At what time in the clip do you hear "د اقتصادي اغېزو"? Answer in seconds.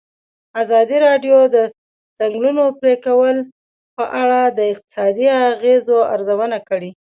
4.57-5.97